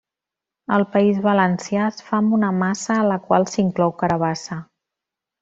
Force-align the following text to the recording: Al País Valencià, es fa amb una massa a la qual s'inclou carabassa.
Al 0.77 0.85
País 0.95 1.19
Valencià, 1.25 1.83
es 1.93 2.01
fa 2.07 2.15
amb 2.21 2.33
una 2.39 2.49
massa 2.63 2.97
a 2.97 3.05
la 3.11 3.19
qual 3.27 3.47
s'inclou 3.53 3.95
carabassa. 4.01 4.61